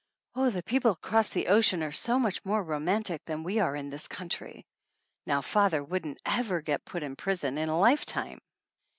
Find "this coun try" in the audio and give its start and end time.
3.91-4.63